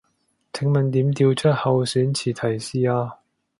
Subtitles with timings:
[0.51, 3.17] 請問點調出候選詞提示啊